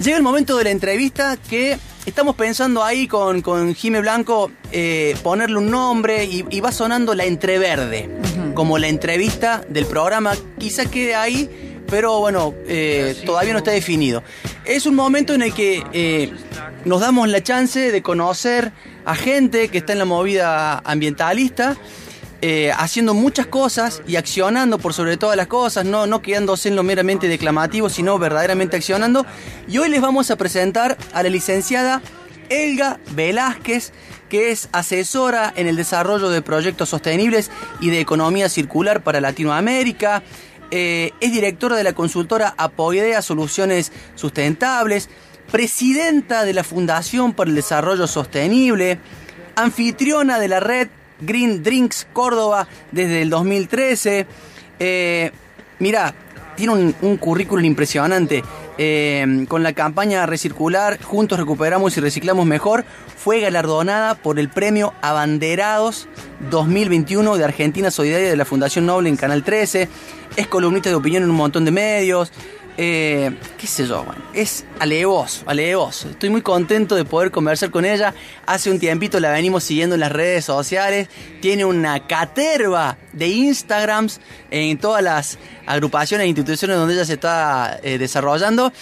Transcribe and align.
Llega 0.00 0.18
el 0.18 0.22
momento 0.22 0.58
de 0.58 0.64
la 0.64 0.70
entrevista 0.70 1.38
que 1.38 1.78
estamos 2.04 2.36
pensando 2.36 2.84
ahí 2.84 3.08
con, 3.08 3.40
con 3.40 3.74
Jime 3.74 4.00
Blanco 4.00 4.50
eh, 4.70 5.16
ponerle 5.22 5.56
un 5.56 5.70
nombre 5.70 6.24
y, 6.24 6.60
va 6.60 6.70
sonando 6.70 7.14
la 7.14 7.24
entreverde, 7.24 8.10
como 8.54 8.76
la 8.76 8.88
entrevista 8.88 9.64
del 9.68 9.86
programa. 9.86 10.34
Quizá 10.58 10.84
quede 10.84 11.14
ahí, 11.14 11.82
pero 11.88 12.20
bueno, 12.20 12.54
eh, 12.66 13.16
todavía 13.24 13.54
no 13.54 13.58
está 13.58 13.70
definido. 13.70 14.22
Es 14.66 14.84
un 14.84 14.94
momento 14.94 15.32
en 15.32 15.42
el 15.42 15.54
que 15.54 15.82
eh, 15.94 16.30
nos 16.84 17.00
damos 17.00 17.28
la 17.28 17.42
chance 17.42 17.90
de 17.90 18.02
conocer 18.02 18.72
a 19.06 19.14
gente 19.14 19.68
que 19.68 19.78
está 19.78 19.94
en 19.94 20.00
la 20.00 20.04
movida 20.04 20.78
ambientalista 20.84 21.76
eh, 22.42 22.70
haciendo 22.76 23.14
muchas 23.14 23.46
cosas 23.46 24.02
y 24.06 24.16
accionando 24.16 24.78
por 24.78 24.92
sobre 24.92 25.16
todas 25.16 25.36
las 25.36 25.46
cosas, 25.46 25.86
no, 25.86 26.06
no 26.06 26.20
quedándose 26.20 26.68
en 26.68 26.76
lo 26.76 26.82
meramente 26.82 27.28
declamativo, 27.28 27.88
sino 27.88 28.18
verdaderamente 28.18 28.76
accionando. 28.76 29.24
Y 29.68 29.78
hoy 29.78 29.88
les 29.88 30.02
vamos 30.02 30.30
a 30.30 30.36
presentar 30.36 30.98
a 31.14 31.22
la 31.22 31.30
licenciada 31.30 32.02
Elga 32.50 33.00
Velázquez, 33.12 33.92
que 34.28 34.50
es 34.50 34.68
asesora 34.72 35.52
en 35.56 35.66
el 35.66 35.76
desarrollo 35.76 36.28
de 36.28 36.42
proyectos 36.42 36.90
sostenibles 36.90 37.50
y 37.80 37.90
de 37.90 38.00
economía 38.00 38.48
circular 38.48 39.02
para 39.02 39.20
Latinoamérica. 39.20 40.22
Eh, 40.70 41.12
es 41.20 41.32
directora 41.32 41.76
de 41.76 41.84
la 41.84 41.92
consultora 41.94 42.54
Apoidea 42.58 43.22
Soluciones 43.22 43.92
Sustentables, 44.14 45.08
presidenta 45.50 46.44
de 46.44 46.52
la 46.52 46.64
Fundación 46.64 47.32
para 47.32 47.50
el 47.50 47.56
Desarrollo 47.56 48.06
Sostenible, 48.06 48.98
anfitriona 49.54 50.38
de 50.38 50.48
la 50.48 50.60
red 50.60 50.88
Green 51.20 51.62
Drinks 51.62 52.06
Córdoba 52.12 52.68
desde 52.92 53.22
el 53.22 53.30
2013. 53.30 54.26
Eh, 54.78 55.30
mira, 55.78 56.14
tiene 56.56 56.94
un, 57.00 57.16
currículum 57.18 57.64
impresionante. 57.64 58.42
Eh, 58.78 59.46
con 59.48 59.62
la 59.62 59.72
campaña 59.72 60.26
Recircular, 60.26 61.02
Juntos 61.02 61.38
Recuperamos 61.38 61.96
y 61.96 62.00
Reciclamos 62.00 62.44
Mejor, 62.44 62.84
fue 63.16 63.40
galardonada 63.40 64.16
por 64.16 64.38
el 64.38 64.50
premio 64.50 64.92
Abanderados 65.00 66.08
2021 66.50 67.36
de 67.36 67.44
Argentina 67.44 67.90
Solidaria 67.90 68.28
de 68.28 68.36
la 68.36 68.44
Fundación 68.44 68.86
Noble 68.86 69.08
en 69.08 69.16
Canal 69.16 69.44
13. 69.44 69.88
Es 70.36 70.46
columnista 70.46 70.90
de 70.90 70.96
opinión 70.96 71.22
en 71.22 71.30
un 71.30 71.36
montón 71.36 71.64
de 71.64 71.70
medios. 71.70 72.32
Eh, 72.78 73.34
qué 73.56 73.66
sé 73.66 73.86
yo, 73.86 74.04
es 74.34 74.66
alevoso, 74.78 75.44
alevoso. 75.46 76.10
Estoy 76.10 76.28
muy 76.28 76.42
contento 76.42 76.94
de 76.94 77.06
poder 77.06 77.30
conversar 77.30 77.70
con 77.70 77.86
ella. 77.86 78.14
Hace 78.44 78.70
un 78.70 78.78
tiempito 78.78 79.18
la 79.18 79.30
venimos 79.30 79.64
siguiendo 79.64 79.94
en 79.94 80.00
las 80.00 80.12
redes 80.12 80.44
sociales. 80.44 81.08
Tiene 81.40 81.64
una 81.64 82.06
caterva 82.06 82.98
de 83.12 83.28
Instagrams 83.28 84.20
en 84.50 84.76
todas 84.78 85.02
las 85.02 85.38
agrupaciones 85.66 86.26
e 86.26 86.28
instituciones 86.28 86.76
donde 86.76 86.94
ella 86.94 87.06
se 87.06 87.14
está 87.14 87.80
eh, 87.82 87.96
desarrollando. 87.96 88.72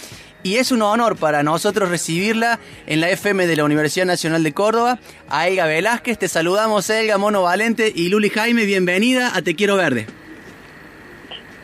Y 0.43 0.57
es 0.57 0.73
un 0.73 0.83
honor 0.83 1.17
para 1.17 1.43
nosotros 1.43 1.89
recibirla 1.89 2.59
en 2.87 3.01
la 3.01 3.09
FM 3.09 3.47
de 3.47 3.57
la 3.57 3.65
Universidad 3.65 4.07
Nacional 4.07 4.43
de 4.43 4.53
Córdoba. 4.53 4.99
A 5.29 5.49
Elga 5.49 5.67
Velázquez, 5.67 6.19
te 6.19 6.29
saludamos 6.29 6.91
Elga, 6.91 7.17
Mono 7.17 7.43
Valente 7.43 7.91
y 7.95 8.09
Luli 8.09 8.29
Jaime, 8.29 8.67
bienvenida 8.67 9.35
a 9.35 9.41
Te 9.41 9.55
Quiero 9.55 9.77
Verde. 9.77 10.07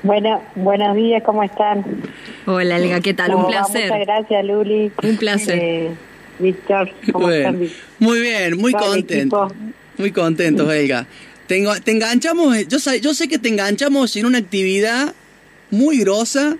Bueno, 0.03 0.43
buenos 0.55 0.97
días, 0.97 1.23
¿cómo 1.23 1.43
están? 1.43 1.84
Hola, 2.47 2.79
Elga, 2.79 3.01
¿qué 3.01 3.12
tal? 3.12 3.34
Un 3.34 3.47
placer. 3.47 3.91
Muchas 3.91 4.06
gracias, 4.06 4.45
Luli. 4.47 4.91
Un 5.03 5.17
placer. 5.19 5.59
Eh, 5.61 5.91
Víctor, 6.39 6.91
¿cómo 7.12 7.29
están? 7.31 7.61
Muy 7.98 8.21
bien, 8.21 8.56
muy 8.56 8.73
contento. 8.73 9.53
Muy 9.98 10.11
contentos, 10.11 10.73
Elga. 10.73 11.06
Te, 11.47 11.62
te 11.84 11.91
enganchamos, 11.91 12.67
yo 12.67 12.78
sé, 12.78 13.01
yo 13.03 13.12
sé 13.12 13.28
que 13.28 13.39
te 13.39 13.51
enganchamos 13.51 14.17
en 14.17 14.25
una 14.25 14.39
actividad 14.39 15.15
muy 15.71 15.98
grosa, 15.98 16.56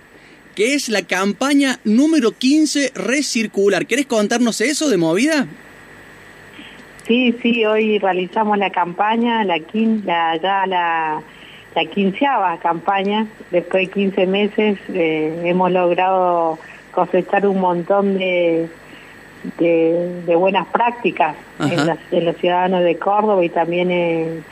que 0.55 0.75
es 0.75 0.91
la 0.91 1.03
campaña 1.03 1.81
número 1.85 2.33
15 2.33 2.93
Recircular. 2.95 3.87
¿Querés 3.87 4.05
contarnos 4.05 4.61
eso 4.61 4.91
de 4.91 4.99
movida? 4.99 5.47
Sí, 7.07 7.35
sí, 7.41 7.65
hoy 7.65 7.99
realizamos 7.99 8.59
la 8.59 8.69
campaña, 8.69 9.45
la 9.45 9.59
quinta, 9.61 10.37
ya 10.37 10.67
la 10.67 11.23
la 11.75 11.85
quinceava 11.85 12.59
campaña. 12.59 13.27
Después 13.51 13.89
de 13.89 13.93
15 13.93 14.27
meses 14.27 14.79
eh, 14.89 15.43
hemos 15.45 15.71
logrado 15.71 16.59
cosechar 16.93 17.47
un 17.47 17.61
montón 17.61 18.19
de, 18.19 18.69
de, 19.59 20.37
buenas 20.37 20.67
prácticas 20.69 21.37
en, 21.61 22.25
los 22.25 22.37
ciudadanos 22.37 22.83
de 22.85 22.97
Córdoba 22.97 23.45
y 23.45 23.49
también 23.49 23.91
en, 23.91 24.45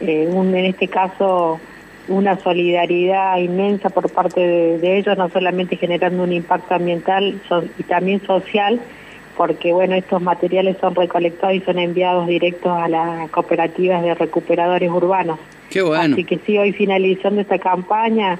eh, 0.00 0.28
un, 0.30 0.54
en 0.54 0.64
este 0.66 0.88
caso 0.88 1.60
una 2.08 2.38
solidaridad 2.38 3.38
inmensa 3.38 3.88
por 3.88 4.10
parte 4.10 4.40
de, 4.40 4.98
ellos, 4.98 5.16
no 5.16 5.28
solamente 5.30 5.76
generando 5.76 6.22
un 6.22 6.32
impacto 6.32 6.74
ambiental 6.74 7.40
y 7.78 7.82
también 7.84 8.20
social, 8.26 8.80
porque 9.36 9.72
bueno, 9.72 9.94
estos 9.94 10.20
materiales 10.20 10.76
son 10.80 10.94
recolectados 10.94 11.56
y 11.56 11.60
son 11.60 11.78
enviados 11.78 12.26
directos 12.26 12.72
a 12.72 12.88
las 12.88 13.30
cooperativas 13.30 14.02
de 14.02 14.14
recuperadores 14.14 14.90
urbanos. 14.90 15.38
Qué 15.74 15.82
bueno. 15.82 16.14
Así 16.14 16.22
que 16.22 16.38
sí, 16.46 16.56
hoy 16.56 16.70
finalizando 16.72 17.40
esta 17.40 17.58
campaña, 17.58 18.38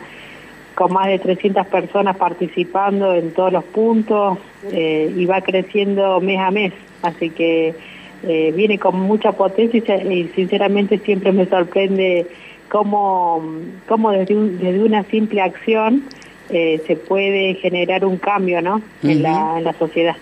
con 0.76 0.92
más 0.92 1.08
de 1.08 1.18
300 1.18 1.66
personas 1.66 2.16
participando 2.16 3.12
en 3.12 3.32
todos 3.32 3.52
los 3.52 3.64
puntos 3.64 4.38
eh, 4.70 5.12
y 5.16 5.26
va 5.26 5.40
creciendo 5.40 6.20
mes 6.20 6.38
a 6.38 6.52
mes. 6.52 6.72
Así 7.02 7.30
que 7.30 7.74
eh, 8.22 8.52
viene 8.54 8.78
con 8.78 9.00
mucha 9.00 9.32
potencia 9.32 9.96
y, 10.04 10.30
sinceramente 10.36 11.00
siempre 11.00 11.32
me 11.32 11.46
sorprende 11.46 12.28
cómo, 12.68 13.42
cómo 13.88 14.12
desde, 14.12 14.36
desde 14.36 14.84
una 14.84 15.02
simple 15.02 15.40
acción 15.40 16.04
eh, 16.50 16.80
se 16.86 16.94
puede 16.94 17.54
generar 17.54 18.04
un 18.04 18.18
cambio 18.18 18.62
¿no? 18.62 18.80
en, 19.02 19.24
la, 19.24 19.58
en 19.58 19.64
la 19.64 19.72
sociedad. 19.72 20.14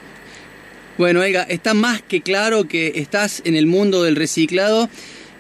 Bueno, 0.96 1.20
oiga, 1.20 1.42
está 1.42 1.74
más 1.74 2.00
que 2.00 2.22
claro 2.22 2.68
que 2.68 2.92
estás 2.96 3.42
en 3.44 3.54
el 3.54 3.66
mundo 3.66 4.02
del 4.02 4.16
reciclado. 4.16 4.88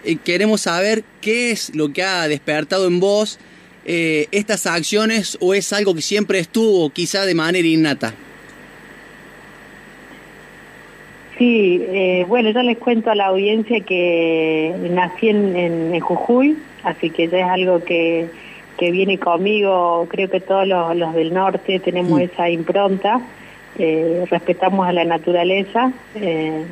Eh, 0.04 0.16
queremos 0.24 0.62
saber 0.62 1.04
qué 1.20 1.50
es 1.50 1.74
lo 1.74 1.92
que 1.92 2.02
ha 2.02 2.26
despertado 2.28 2.86
en 2.86 3.00
vos 3.00 3.38
eh, 3.84 4.26
estas 4.32 4.66
acciones 4.66 5.36
o 5.40 5.54
es 5.54 5.72
algo 5.72 5.94
que 5.94 6.02
siempre 6.02 6.38
estuvo 6.38 6.90
quizá 6.90 7.24
de 7.24 7.34
manera 7.34 7.66
innata. 7.66 8.14
Sí, 11.38 11.82
eh, 11.88 12.24
bueno, 12.28 12.50
yo 12.50 12.62
les 12.62 12.78
cuento 12.78 13.10
a 13.10 13.14
la 13.14 13.26
audiencia 13.26 13.80
que 13.80 14.74
nací 14.90 15.28
en, 15.28 15.98
Jujuy, 15.98 16.56
así 16.84 17.10
que 17.10 17.28
ya 17.28 17.38
es 17.38 17.46
algo 17.46 17.82
que, 17.82 18.28
que 18.78 18.90
viene 18.90 19.18
conmigo, 19.18 20.06
creo 20.08 20.30
que 20.30 20.40
todos 20.40 20.66
los, 20.68 21.14
del 21.14 21.32
norte 21.32 21.80
tenemos 21.80 22.20
mm. 22.20 22.22
esa 22.22 22.50
impronta 22.50 23.20
eh, 23.78 24.26
respetamos 24.30 24.86
a 24.86 24.92
la 24.92 25.04
naturaleza 25.04 25.92
eh, 26.14 26.64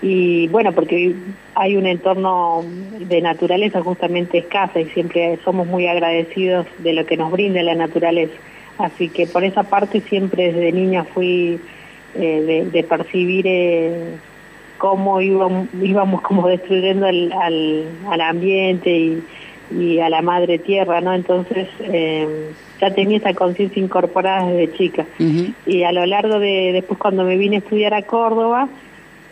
y 0.00 0.46
bueno, 0.48 0.72
porque 0.72 1.14
hay 1.54 1.76
un 1.76 1.86
entorno 1.86 2.62
de 3.00 3.20
naturaleza 3.20 3.82
justamente 3.82 4.38
escasa 4.38 4.80
y 4.80 4.86
siempre 4.86 5.38
somos 5.44 5.66
muy 5.66 5.86
agradecidos 5.86 6.66
de 6.78 6.92
lo 6.92 7.04
que 7.04 7.16
nos 7.16 7.32
brinda 7.32 7.62
la 7.62 7.74
naturaleza. 7.74 8.34
Así 8.78 9.08
que 9.08 9.26
por 9.26 9.42
esa 9.42 9.64
parte 9.64 10.00
siempre 10.02 10.52
desde 10.52 10.72
niña 10.72 11.02
fui 11.02 11.60
eh, 12.14 12.68
de, 12.72 12.82
percibir 12.84 13.44
eh, 13.48 14.14
cómo 14.78 15.20
íbamos, 15.20 15.68
íbamos 15.82 16.20
como 16.22 16.46
destruyendo 16.46 17.06
al, 17.06 17.32
al, 17.32 18.20
ambiente 18.20 18.90
y, 18.90 19.22
y, 19.76 19.98
a 19.98 20.08
la 20.08 20.22
madre 20.22 20.58
tierra, 20.58 21.00
¿no? 21.00 21.12
Entonces 21.12 21.66
eh, 21.80 22.52
ya 22.80 22.94
tenía 22.94 23.18
esa 23.18 23.34
conciencia 23.34 23.82
incorporada 23.82 24.48
desde 24.48 24.76
chica. 24.76 25.06
Y 25.66 25.82
a 25.82 25.90
lo 25.90 26.06
largo 26.06 26.38
de, 26.38 26.70
después 26.72 27.00
cuando 27.00 27.24
me 27.24 27.36
vine 27.36 27.56
a 27.56 27.58
estudiar 27.58 27.94
a 27.94 28.02
Córdoba, 28.02 28.68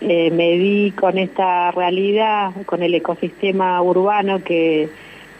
eh, 0.01 0.31
me 0.31 0.57
vi 0.57 0.91
con 0.93 1.19
esta 1.19 1.71
realidad, 1.71 2.53
con 2.67 2.83
el 2.83 2.95
ecosistema 2.95 3.81
urbano 3.81 4.43
que, 4.45 4.89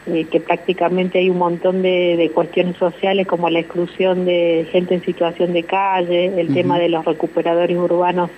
eh, 0.07 0.25
que 0.31 0.39
prácticamente 0.39 1.19
hay 1.19 1.29
un 1.29 1.37
montón 1.37 1.81
de, 1.81 2.31
cuestiones 2.33 2.77
sociales 2.77 3.27
como 3.27 3.49
la 3.49 3.59
exclusión 3.59 4.25
de 4.25 4.65
gente 4.71 4.95
en 4.95 5.03
situación 5.03 5.53
de 5.53 5.63
calle, 5.63 6.39
el 6.39 6.53
tema 6.53 6.79
de 6.79 6.89
los 6.89 7.03
recuperadores 7.03 7.77
urbanos 7.77 8.29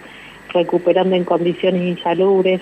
recuperando 0.52 1.16
en 1.16 1.26
condiciones 1.26 1.84
insalubres, 1.84 2.60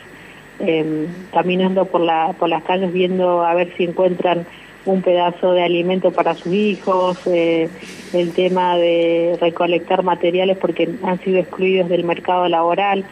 eh, 0.59 1.07
caminando 1.31 1.85
por, 1.85 2.01
la, 2.01 2.33
por 2.37 2.49
las 2.49 2.63
calles 2.63 2.91
viendo 2.91 3.45
a 3.45 3.53
ver 3.53 3.73
si 3.77 3.85
encuentran 3.85 4.45
un 4.85 5.01
pedazo 5.01 5.53
de 5.53 5.63
alimento 5.63 6.11
para 6.11 6.33
sus 6.35 6.53
hijos, 6.53 7.19
eh, 7.27 7.69
el 8.13 8.33
tema 8.33 8.77
de 8.77 9.37
recolectar 9.39 10.03
materiales 10.03 10.57
porque 10.57 10.89
han 11.03 11.19
sido 11.19 11.39
excluidos 11.39 11.89
del 11.89 12.03
mercado 12.03 12.47
laboral 12.47 13.05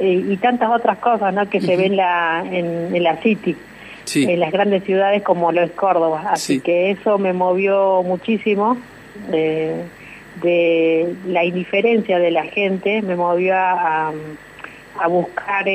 eh, 0.00 0.24
y 0.28 0.36
tantas 0.38 0.70
otras 0.70 0.98
cosas 0.98 1.32
¿no? 1.32 1.48
que 1.48 1.60
se 1.60 1.76
ven 1.76 1.96
la, 1.96 2.44
en, 2.50 3.02
la 3.02 3.16
City, 3.18 3.56
en 4.14 4.40
las 4.40 4.50
grandes 4.50 4.84
ciudades 4.84 5.22
como 5.22 5.52
lo 5.52 5.62
es 5.62 5.70
Córdoba. 5.72 6.24
Así 6.30 6.60
que 6.60 6.90
eso 6.90 7.18
me 7.18 7.32
movió 7.32 8.02
muchísimo. 8.02 8.76
Eh, 9.32 9.84
de 10.42 11.14
la 11.26 11.44
indiferencia 11.44 12.18
de 12.18 12.30
la 12.30 12.44
gente 12.44 13.02
me 13.02 13.14
movió 13.14 13.54
a, 13.54 14.10
a 14.98 15.08
buscar 15.08 15.66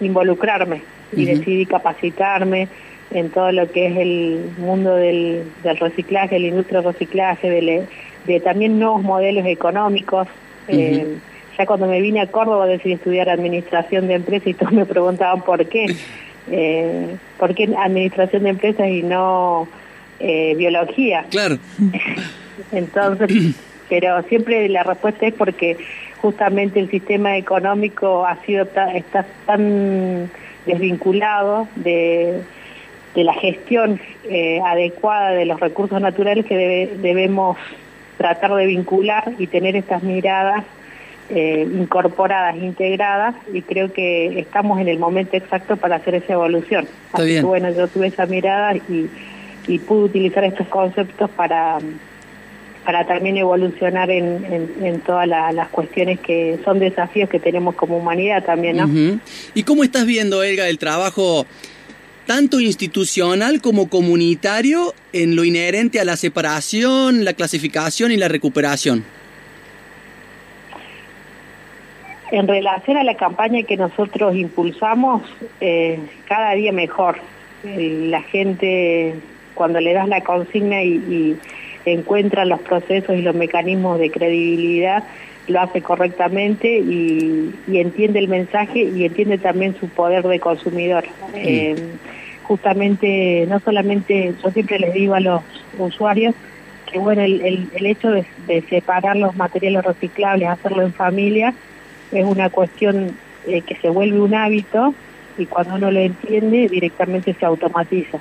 involucrarme 0.00 0.82
y 1.12 1.26
decidí 1.26 1.64
capacitarme 1.64 2.68
en 3.10 3.30
todo 3.30 3.52
lo 3.52 3.70
que 3.70 3.86
es 3.86 3.96
el 3.96 4.50
mundo 4.58 4.94
del, 4.94 5.44
del 5.62 5.76
reciclaje, 5.76 6.38
la 6.38 6.46
industria 6.48 6.80
del 6.80 6.92
reciclaje, 6.92 7.50
del, 7.50 7.86
de 8.26 8.40
también 8.40 8.78
nuevos 8.78 9.02
modelos 9.02 9.46
económicos. 9.46 10.28
Eh, 10.68 11.16
ya 11.58 11.66
cuando 11.66 11.86
me 11.86 12.00
vine 12.00 12.20
a 12.20 12.28
Córdoba 12.28 12.66
decidí 12.66 12.92
estudiar 12.92 13.28
administración 13.28 14.06
de 14.06 14.14
empresas 14.14 14.46
y 14.46 14.54
todos 14.54 14.72
me 14.72 14.86
preguntaban 14.86 15.42
por 15.42 15.66
qué. 15.66 15.86
Eh, 16.50 17.16
¿Por 17.36 17.54
qué 17.54 17.68
administración 17.76 18.44
de 18.44 18.50
empresas 18.50 18.88
y 18.88 19.02
no 19.02 19.68
eh, 20.20 20.54
biología? 20.56 21.26
Claro. 21.30 21.58
Entonces, 22.72 23.56
pero 23.88 24.22
siempre 24.22 24.68
la 24.68 24.84
respuesta 24.84 25.26
es 25.26 25.34
porque 25.34 25.76
justamente 26.22 26.80
el 26.80 26.90
sistema 26.90 27.36
económico 27.36 28.24
ha 28.24 28.36
sido 28.44 28.68
está 28.94 29.26
tan 29.46 30.30
desvinculado 30.64 31.68
de, 31.76 32.40
de 33.14 33.24
la 33.24 33.34
gestión 33.34 34.00
eh, 34.24 34.60
adecuada 34.64 35.30
de 35.30 35.44
los 35.44 35.58
recursos 35.60 36.00
naturales 36.00 36.46
que 36.46 36.88
debemos 37.00 37.56
tratar 38.16 38.54
de 38.54 38.66
vincular 38.66 39.32
y 39.38 39.46
tener 39.46 39.76
estas 39.76 40.02
miradas 40.02 40.64
eh, 41.30 41.68
incorporadas, 41.70 42.56
integradas, 42.56 43.34
y 43.52 43.62
creo 43.62 43.92
que 43.92 44.38
estamos 44.40 44.80
en 44.80 44.88
el 44.88 44.98
momento 44.98 45.36
exacto 45.36 45.76
para 45.76 45.96
hacer 45.96 46.14
esa 46.14 46.32
evolución. 46.34 46.86
Así 47.12 47.34
que 47.34 47.42
bueno, 47.42 47.70
yo 47.70 47.88
tuve 47.88 48.08
esa 48.08 48.26
mirada 48.26 48.76
y, 48.76 49.10
y 49.66 49.78
pude 49.78 50.04
utilizar 50.04 50.44
estos 50.44 50.66
conceptos 50.68 51.30
para 51.30 51.78
para 52.88 53.06
también 53.06 53.36
evolucionar 53.36 54.10
en, 54.10 54.72
en, 54.80 55.00
todas 55.00 55.28
las 55.28 55.68
cuestiones 55.68 56.20
que 56.20 56.58
son 56.64 56.78
desafíos 56.78 57.28
que 57.28 57.38
tenemos 57.38 57.74
como 57.74 57.98
humanidad 57.98 58.42
también, 58.42 58.78
¿no? 58.78 59.20
¿Y 59.52 59.64
cómo 59.64 59.84
estás 59.84 60.06
viendo, 60.06 60.42
Elga, 60.42 60.70
el 60.70 60.78
trabajo 60.78 61.44
tanto 62.24 62.60
institucional 62.60 63.60
como 63.60 63.90
comunitario 63.90 64.94
en 65.12 65.36
lo 65.36 65.44
inherente 65.44 66.00
a 66.00 66.06
la 66.06 66.16
separación, 66.16 67.26
la 67.26 67.34
clasificación 67.34 68.10
y 68.10 68.16
la 68.16 68.28
recuperación? 68.28 69.04
En 72.30 72.46
relación 72.46 72.96
a 72.96 73.04
la 73.04 73.14
campaña 73.14 73.62
que 73.62 73.76
nosotros 73.76 74.36
impulsamos, 74.36 75.22
eh, 75.60 75.98
cada 76.26 76.52
día 76.52 76.72
mejor. 76.72 77.18
la 77.64 78.22
gente, 78.22 79.14
cuando 79.54 79.80
le 79.80 79.92
das 79.92 80.08
la 80.08 80.20
consigna 80.20 80.82
y 80.82 81.36
encuentra 81.84 82.44
los 82.44 82.60
procesos 82.60 83.16
y 83.16 83.22
los 83.22 83.34
mecanismos 83.34 83.98
de 83.98 84.10
credibilidad, 84.10 85.02
lo 85.48 85.60
hace 85.60 85.80
correctamente 85.82 86.78
y, 86.78 87.54
entiende 87.68 88.18
el 88.18 88.28
mensaje 88.28 88.80
y 88.80 89.04
entiende 89.04 89.38
también 89.38 89.74
su 89.78 89.88
poder 89.88 90.26
de 90.26 90.38
consumidor. 90.38 91.04
Eh, 91.34 91.74
justamente, 92.44 93.46
no 93.48 93.60
solamente, 93.60 94.34
yo 94.42 94.50
siempre 94.50 94.78
les 94.78 94.94
digo 94.94 95.14
a 95.14 95.20
los 95.20 95.42
usuarios 95.78 96.34
que 96.90 96.98
bueno, 96.98 97.20
el, 97.20 97.68
el, 97.74 97.86
hecho 97.86 98.10
de, 98.10 98.24
separar 98.70 99.16
los 99.16 99.36
materiales 99.36 99.84
reciclables, 99.84 100.48
hacerlo 100.48 100.82
en 100.82 100.92
familia, 100.94 101.52
es 102.12 102.24
una 102.24 102.50
cuestión 102.50 103.16
eh, 103.46 103.62
que 103.62 103.76
se 103.76 103.88
vuelve 103.88 104.20
un 104.20 104.34
hábito 104.34 104.94
y 105.36 105.46
cuando 105.46 105.76
uno 105.76 105.90
lo 105.90 106.00
entiende 106.00 106.68
directamente 106.68 107.34
se 107.34 107.46
automatiza 107.46 108.18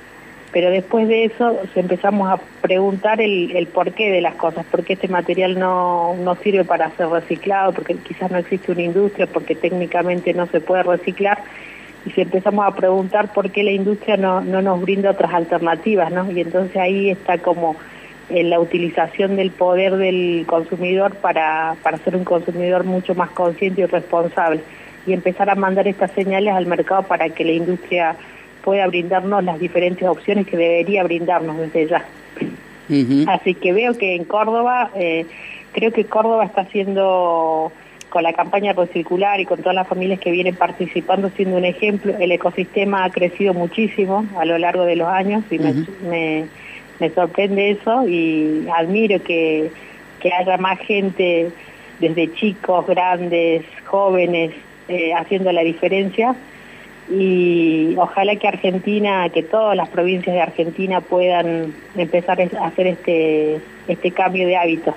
pero 0.52 0.72
después 0.72 1.08
de 1.08 1.26
eso 1.26 1.60
empezamos 1.76 2.30
a 2.32 2.38
preguntar 2.62 3.22
el, 3.22 3.68
porqué 3.74 4.10
de 4.10 4.22
las 4.22 4.36
cosas, 4.36 4.66
por 4.66 4.84
qué 4.84 4.94
este 4.94 5.08
material 5.08 5.60
no, 5.60 6.16
no 6.16 6.36
sirve 6.36 6.64
para 6.64 6.90
ser 6.98 7.10
reciclado, 7.10 7.74
porque 7.74 7.96
quizás 7.96 8.32
no 8.32 8.38
existe 8.38 8.72
una 8.72 8.82
industria, 8.82 9.28
porque 9.28 9.56
técnicamente 9.56 10.34
no 10.34 10.48
se 10.48 10.62
puede 10.62 10.84
reciclar, 10.84 11.44
y 12.06 12.12
si 12.12 12.22
empezamos 12.22 12.66
a 12.66 12.76
preguntar 12.76 13.34
por 13.34 13.52
qué 13.52 13.64
la 13.64 13.72
industria 13.72 14.16
no, 14.16 14.42
no 14.42 14.62
nos 14.62 14.82
brinda 14.82 15.12
otras 15.12 15.34
alternativas, 15.34 16.12
¿no? 16.12 16.32
Y 16.32 16.42
entonces 16.42 16.78
ahí 16.78 17.10
está 17.10 17.38
como 17.38 17.76
la 18.30 18.60
utilización 18.60 19.36
del 19.36 19.52
poder 19.52 19.96
del 19.96 20.46
consumidor 20.48 21.16
para, 21.16 21.76
para 21.82 21.98
ser 22.00 22.16
un 22.16 22.24
consumidor 22.24 22.84
mucho 22.84 23.16
más 23.16 23.30
consciente 23.32 23.82
y 23.82 23.86
responsable, 23.86 24.62
y 25.06 25.14
empezar 25.14 25.50
a 25.50 25.56
mandar 25.56 25.88
estas 25.88 26.12
señales 26.12 26.54
al 26.54 26.66
mercado 26.66 27.04
para 27.04 27.30
que 27.30 27.46
la 27.46 27.54
industria 27.54 28.16
pueda 28.64 28.86
brindarnos 28.88 29.44
las 29.44 29.60
diferentes 29.60 30.06
opciones 30.08 30.46
que 30.46 30.58
debería 30.58 31.04
brindarnos 31.04 31.58
desde 31.58 31.88
ya. 31.88 32.06
Así 33.28 33.54
que 33.54 33.74
veo 33.74 33.98
que 33.98 34.16
en 34.16 34.26
Córdoba, 34.26 34.92
eh, 34.96 35.26
creo 35.72 35.92
que 35.92 36.06
Córdoba 36.06 36.46
está 36.46 36.62
haciendo 36.62 37.72
con 38.10 38.24
la 38.24 38.34
campaña 38.34 38.74
recircular 38.74 39.40
y 39.40 39.46
con 39.46 39.60
todas 39.60 39.76
las 39.76 39.88
familias 39.88 40.20
que 40.20 40.32
vienen 40.32 40.56
participando 40.56 41.30
siendo 41.30 41.58
un 41.58 41.66
ejemplo. 41.66 42.16
El 42.18 42.32
ecosistema 42.32 43.04
ha 43.04 43.10
crecido 43.10 43.54
muchísimo 43.54 44.26
a 44.38 44.46
lo 44.46 44.58
largo 44.58 44.86
de 44.86 44.96
los 44.96 45.08
años 45.08 45.44
y 45.52 45.60
me, 45.60 45.74
me, 46.10 46.46
sorprende 47.14 47.72
eso 47.72 48.08
y 48.08 48.68
admiro 48.76 49.22
que, 49.24 49.72
que 50.20 50.34
haya 50.34 50.58
más 50.58 50.80
gente 50.80 51.52
desde 52.00 52.34
chicos, 52.34 52.86
grandes, 52.88 53.64
jóvenes, 53.86 54.52
eh, 54.88 55.14
haciendo 55.14 55.52
la 55.52 55.62
diferencia 55.62 56.36
y 57.10 57.96
ojalá 57.98 58.36
que 58.36 58.48
Argentina, 58.48 59.30
que 59.30 59.44
todas 59.44 59.78
las 59.78 59.90
provincias 59.90 60.36
de 60.36 60.42
Argentina 60.42 61.02
puedan 61.02 61.74
empezar 61.96 62.42
a 62.42 62.68
hacer 62.68 62.88
este 62.88 63.62
este 63.88 64.12
cambio 64.12 64.46
de 64.46 64.58
hábitos. 64.58 64.94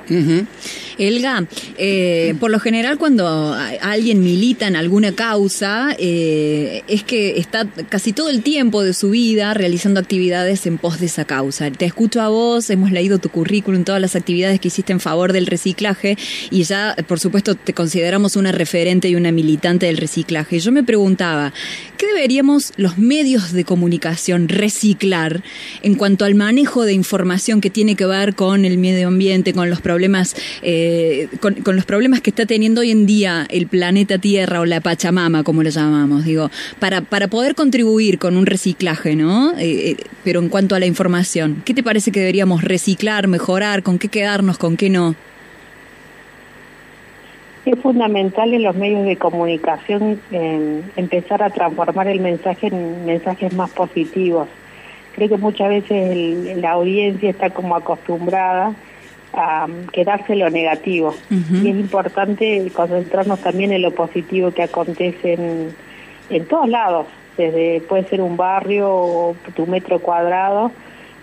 Elga, 1.00 1.46
eh, 1.78 2.34
por 2.38 2.50
lo 2.50 2.60
general 2.60 2.98
cuando 2.98 3.56
alguien 3.80 4.22
milita 4.22 4.66
en 4.66 4.76
alguna 4.76 5.12
causa, 5.12 5.94
eh, 5.98 6.82
es 6.88 7.02
que 7.02 7.38
está 7.38 7.66
casi 7.88 8.12
todo 8.12 8.28
el 8.28 8.42
tiempo 8.42 8.82
de 8.82 8.92
su 8.92 9.10
vida 9.10 9.54
realizando 9.54 10.00
actividades 10.00 10.66
en 10.66 10.78
pos 10.78 11.00
de 11.00 11.06
esa 11.06 11.24
causa. 11.24 11.70
Te 11.70 11.86
escucho 11.86 12.20
a 12.20 12.28
vos, 12.28 12.70
hemos 12.70 12.92
leído 12.92 13.18
tu 13.18 13.30
currículum, 13.30 13.84
todas 13.84 14.00
las 14.00 14.16
actividades 14.16 14.60
que 14.60 14.68
hiciste 14.68 14.92
en 14.92 15.00
favor 15.00 15.32
del 15.32 15.46
reciclaje 15.46 16.16
y 16.50 16.64
ya, 16.64 16.94
por 17.08 17.18
supuesto, 17.18 17.54
te 17.54 17.72
consideramos 17.72 18.36
una 18.36 18.52
referente 18.52 19.08
y 19.08 19.14
una 19.14 19.32
militante 19.32 19.86
del 19.86 19.96
reciclaje. 19.96 20.60
Yo 20.60 20.72
me 20.72 20.84
preguntaba, 20.84 21.52
¿qué 21.96 22.06
deberíamos 22.06 22.72
los 22.76 22.98
medios 22.98 23.52
de 23.52 23.64
comunicación 23.64 24.48
reciclar 24.48 25.42
en 25.82 25.94
cuanto 25.94 26.24
al 26.24 26.34
manejo 26.34 26.84
de 26.84 26.92
información 26.92 27.60
que 27.60 27.70
tiene 27.70 27.96
que 27.96 28.06
ver 28.06 28.34
con 28.34 28.64
el 28.64 28.78
medio 28.78 29.08
ambiente, 29.08 29.52
con 29.52 29.70
los 29.70 29.80
problemas, 29.80 30.34
eh, 30.62 30.89
con, 31.40 31.76
los 31.76 31.84
problemas 31.84 32.20
que 32.20 32.30
está 32.30 32.46
teniendo 32.46 32.80
hoy 32.80 32.90
en 32.90 33.06
día 33.06 33.46
el 33.50 33.66
planeta 33.66 34.18
Tierra 34.18 34.60
o 34.60 34.66
la 34.66 34.80
Pachamama, 34.80 35.42
como 35.42 35.62
lo 35.62 35.70
llamamos, 35.70 36.24
digo, 36.24 36.50
para, 36.78 37.00
para 37.00 37.28
poder 37.28 37.54
contribuir 37.54 38.18
con 38.18 38.36
un 38.36 38.46
reciclaje, 38.46 39.16
¿no? 39.16 39.52
Eh, 39.58 39.90
eh, 39.90 39.96
pero 40.24 40.40
en 40.40 40.48
cuanto 40.48 40.74
a 40.74 40.80
la 40.80 40.86
información, 40.86 41.62
¿qué 41.64 41.74
te 41.74 41.82
parece 41.82 42.12
que 42.12 42.20
deberíamos 42.20 42.62
reciclar, 42.62 43.28
mejorar, 43.28 43.82
con 43.82 43.98
qué 43.98 44.08
quedarnos, 44.08 44.58
con 44.58 44.76
qué 44.76 44.90
no? 44.90 45.14
Es 47.66 47.78
fundamental 47.80 48.54
en 48.54 48.62
los 48.62 48.74
medios 48.74 49.04
de 49.04 49.16
comunicación 49.16 50.18
empezar 50.96 51.42
a 51.42 51.50
transformar 51.50 52.08
el 52.08 52.20
mensaje 52.20 52.68
en 52.68 53.04
mensajes 53.04 53.52
más 53.52 53.70
positivos 53.70 54.48
creo 55.14 55.28
que 55.28 55.36
muchas 55.36 55.68
veces 55.68 56.56
la 56.58 56.72
audiencia 56.72 57.30
está 57.30 57.50
como 57.50 57.76
acostumbrada 57.76 58.74
a 59.32 59.66
um, 59.66 59.86
quedarse 59.86 60.32
en 60.32 60.40
lo 60.40 60.50
negativo. 60.50 61.14
Y 61.30 61.70
es 61.70 61.76
importante 61.76 62.70
concentrarnos 62.74 63.40
también 63.40 63.72
en 63.72 63.82
lo 63.82 63.92
positivo 63.92 64.50
que 64.50 64.62
acontece 64.62 65.34
en, 66.30 66.44
todos 66.46 66.68
lados. 66.68 67.06
Desde 67.36 67.80
puede 67.88 68.04
ser 68.04 68.20
un 68.20 68.36
barrio 68.36 68.90
o 68.90 69.36
tu 69.54 69.66
metro 69.66 69.98
cuadrado 70.00 70.72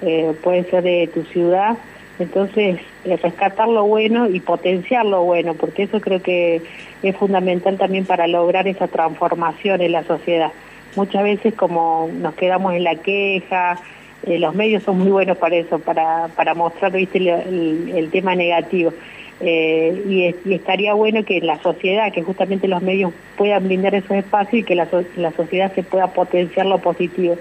eh, 0.01 0.33
puede 0.43 0.63
ser 0.65 0.83
de 0.83 1.09
tu 1.13 1.23
ciudad. 1.23 1.77
Entonces 2.19 2.79
eh, 3.05 3.17
rescatar 3.17 3.67
lo 3.67 3.85
bueno 3.85 4.27
y 4.27 4.39
potenciar 4.39 5.05
lo 5.05 5.23
bueno 5.23 5.53
porque 5.53 5.83
eso 5.83 6.01
creo 6.01 6.21
que 6.21 6.61
es 7.03 7.15
fundamental 7.15 7.77
también 7.77 8.05
para 8.05 8.27
lograr 8.27 8.67
esa 8.67 8.87
transformación 8.87 9.81
en 9.81 9.91
la 9.91 10.03
sociedad. 10.03 10.51
Muchas 10.95 11.23
veces 11.23 11.53
como 11.53 12.09
nos 12.11 12.33
quedamos 12.35 12.73
en 12.73 12.83
la 12.83 12.95
queja, 12.95 13.77
eh, 14.23 14.39
los 14.39 14.55
medios 14.55 14.83
son 14.83 14.99
muy 14.99 15.11
buenos 15.11 15.37
para 15.37 15.55
eso, 15.55 15.79
para, 15.79 16.27
para 16.35 16.53
mostrar 16.53 16.91
¿viste, 16.91 17.17
el, 17.17 18.09
tema 18.11 18.35
negativo. 18.35 18.93
Eh, 19.39 20.33
y, 20.45 20.53
estaría 20.53 20.93
bueno 20.93 21.23
que 21.23 21.39
la 21.41 21.59
sociedad, 21.59 22.11
que 22.11 22.23
justamente 22.23 22.67
los 22.67 22.81
medios 22.81 23.13
puedan 23.37 23.65
brindar 23.65 23.93
esos 23.93 24.11
espacios 24.11 24.61
y 24.61 24.63
que 24.63 24.75
la, 24.75 24.87
la 25.15 25.31
sociedad 25.31 25.73
se 25.73 25.83
pueda 25.83 26.07
potenciar 26.07 26.65
lo 26.65 26.79
positivo. 26.79 27.37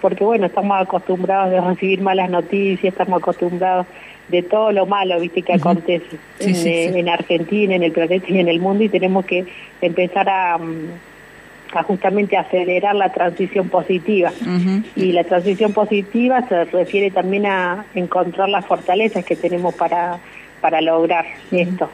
Porque 0.00 0.22
bueno, 0.22 0.46
estamos 0.46 0.80
acostumbrados 0.80 1.52
a 1.52 1.68
recibir 1.68 2.00
malas 2.00 2.30
noticias, 2.30 2.92
estamos 2.92 3.20
acostumbrados 3.20 3.86
de 4.28 4.42
todo 4.42 4.72
lo 4.72 4.84
malo 4.86 5.18
viste 5.18 5.40
que 5.40 5.54
acontece 5.54 6.18
en, 6.38 6.96
en, 6.96 7.08
Argentina, 7.08 7.74
en 7.74 7.82
el 7.82 7.92
planeta 7.92 8.26
y 8.28 8.38
en 8.38 8.48
el 8.48 8.60
mundo 8.60 8.84
y 8.84 8.90
tenemos 8.90 9.24
que 9.24 9.46
empezar 9.80 10.28
a, 10.28 10.58
mm, 10.58 10.90
a 11.74 11.82
justamente 11.82 12.36
acelerar 12.36 12.94
la 12.94 13.12
transición 13.12 13.68
positiva. 13.68 14.32
Y 14.96 15.12
la 15.12 15.24
transición 15.24 15.72
positiva 15.72 16.46
se 16.48 16.64
refiere 16.64 17.10
también 17.10 17.46
a 17.46 17.84
encontrar 17.94 18.48
las 18.48 18.66
fortalezas 18.66 19.24
que 19.24 19.36
tenemos 19.36 19.74
para, 19.74 20.18
para 20.60 20.80
lograr 20.80 21.26
esto. 21.50 21.90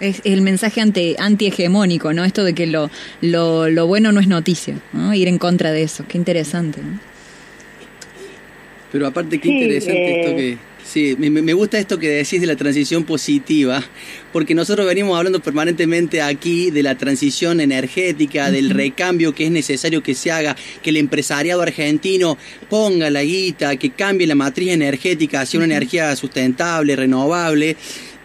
Es 0.00 0.22
el 0.24 0.42
mensaje 0.42 0.80
anti, 0.80 1.16
antihegemónico, 1.18 2.12
¿no? 2.12 2.24
Esto 2.24 2.44
de 2.44 2.54
que 2.54 2.66
lo, 2.66 2.88
lo, 3.20 3.86
bueno 3.86 4.12
no 4.12 4.20
es 4.20 4.28
noticia, 4.28 4.76
¿no? 4.92 5.12
Ir 5.12 5.26
en 5.26 5.38
contra 5.38 5.72
de 5.72 5.82
eso. 5.82 6.04
Qué 6.06 6.16
interesante, 6.16 6.80
Pero 8.92 9.06
aparte, 9.08 9.40
qué 9.40 9.48
interesante 9.48 10.20
esto 10.20 10.36
que 10.36 10.58
Sí, 10.88 11.16
me, 11.18 11.52
gusta 11.52 11.78
esto 11.78 11.98
que 11.98 12.08
decís 12.08 12.40
de 12.40 12.46
la 12.46 12.56
transición 12.56 13.04
positiva, 13.04 13.84
porque 14.32 14.54
nosotros 14.54 14.86
venimos 14.86 15.18
hablando 15.18 15.38
permanentemente 15.38 16.22
aquí 16.22 16.70
de 16.70 16.82
la 16.82 16.96
transición 16.96 17.60
energética, 17.60 18.50
del 18.50 18.70
recambio 18.70 19.34
que 19.34 19.44
es 19.44 19.50
necesario 19.50 20.02
que 20.02 20.14
se 20.14 20.32
haga, 20.32 20.56
que 20.82 20.88
el 20.88 20.96
empresariado 20.96 21.60
argentino 21.60 22.38
ponga 22.70 23.10
la 23.10 23.22
guita, 23.22 23.76
que 23.76 23.90
cambie 23.90 24.26
la 24.26 24.34
matriz 24.34 24.70
energética 24.70 25.42
hacia 25.42 25.58
una 25.58 25.66
energía 25.66 26.16
sustentable, 26.16 26.96
renovable, 26.96 27.76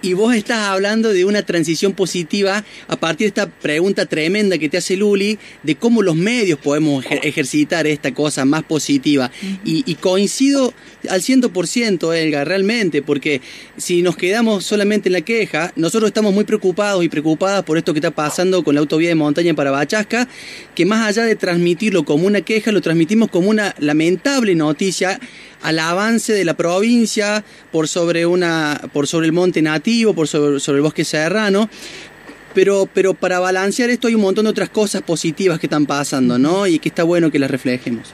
y 0.03 0.13
vos 0.13 0.35
estás 0.35 0.59
hablando 0.67 1.13
de 1.13 1.23
una 1.23 1.43
transición 1.43 1.93
positiva 1.93 2.65
a 2.89 2.95
partir 2.97 3.25
de 3.25 3.29
esta 3.29 3.49
pregunta 3.49 4.05
tremenda 4.05 4.57
que 4.57 4.67
te 4.67 4.75
hace 4.77 4.97
Luli 4.97 5.39
de 5.63 5.75
cómo 5.75 6.01
los 6.01 6.17
medios 6.17 6.59
podemos 6.59 7.05
ejercitar 7.09 7.87
esta 7.87 8.13
cosa 8.13 8.43
más 8.43 8.63
positiva. 8.63 9.31
y, 9.63 9.95
coincido 9.95 10.73
al 11.09 11.21
100%, 11.21 12.13
Elga, 12.13 12.43
realmente, 12.43 13.01
porque 13.01 13.41
si 13.77 14.01
nos 14.01 14.17
quedamos 14.17 14.65
solamente 14.65 15.07
en 15.07 15.13
la 15.13 15.21
queja, 15.21 15.71
nosotros 15.77 16.09
estamos 16.09 16.33
muy 16.33 16.43
preocupados 16.43 17.03
y 17.03 17.07
preocupadas 17.07 17.63
por 17.63 17.77
esto 17.77 17.93
que 17.93 17.99
está 17.99 18.11
pasando 18.11 18.61
con 18.63 18.75
la 18.75 18.81
autovía 18.81 19.07
de 19.09 19.15
montaña 19.15 19.53
para 19.53 19.71
Bachasca, 19.71 20.27
que 20.75 20.85
más 20.85 21.07
allá 21.07 21.23
de 21.23 21.37
transmitirlo 21.37 22.03
como 22.03 22.27
una 22.27 22.41
queja, 22.41 22.73
lo 22.73 22.81
transmitimos 22.81 23.29
como 23.29 23.49
una 23.49 23.73
lamentable 23.79 24.53
noticia 24.53 25.17
al 25.63 25.79
avance 25.79 26.33
de 26.33 26.45
la 26.45 26.53
provincia 26.53 27.43
por 27.71 27.87
sobre 27.87 28.25
una 28.25 28.79
por 28.93 29.07
sobre 29.07 29.25
el 29.25 29.33
monte 29.33 29.61
nativo, 29.61 30.13
por 30.13 30.27
sobre, 30.27 30.57
el 30.57 30.81
bosque 30.81 31.03
serrano. 31.03 31.69
Pero, 32.53 32.87
pero 32.93 33.15
para 33.15 33.39
balancear 33.39 33.89
esto 33.89 34.07
hay 34.07 34.13
un 34.13 34.21
montón 34.21 34.45
de 34.45 34.51
otras 34.51 34.69
cosas 34.69 35.01
positivas 35.01 35.57
que 35.57 35.65
están 35.65 35.87
pasando, 35.87 36.37
¿no? 36.37 36.67
Y 36.67 36.77
que 36.77 36.89
está 36.89 37.03
bueno 37.03 37.31
que 37.31 37.39
las 37.39 37.49
reflejemos. 37.49 38.13